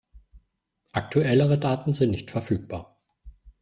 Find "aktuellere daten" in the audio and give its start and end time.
0.93-1.93